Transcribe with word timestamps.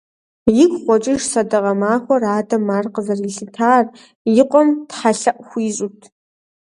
Игу 0.63 0.77
къокӀыж 0.85 1.21
сэдэкъэ 1.31 1.73
махуэр… 1.79 2.23
Адэм 2.37 2.67
ар 2.77 2.85
къызэрилъытэр 2.93 3.85
и 4.41 4.43
къуэм 4.51 4.69
тхьэлъэӀу 4.89 5.45
хуищӀут. 5.47 5.99